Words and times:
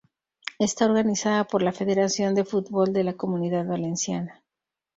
Está 0.57 0.85
organizada 0.87 1.43
por 1.43 1.61
la 1.61 1.73
Federación 1.73 2.33
de 2.33 2.43
Fútbol 2.43 2.91
de 2.91 3.03
la 3.03 3.13
Comunidad 3.13 3.67
Valenciana. 3.67 4.41